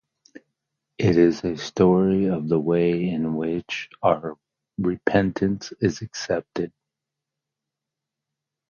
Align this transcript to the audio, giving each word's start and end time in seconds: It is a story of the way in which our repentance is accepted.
It 0.97 1.15
is 1.15 1.43
a 1.43 1.55
story 1.57 2.25
of 2.25 2.49
the 2.49 2.59
way 2.59 3.07
in 3.07 3.35
which 3.35 3.87
our 4.01 4.35
repentance 4.79 5.73
is 5.79 6.01
accepted. 6.01 6.73